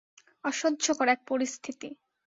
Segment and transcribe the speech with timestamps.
[0.43, 1.89] অসহ্যকর এক পরিস্থিতি।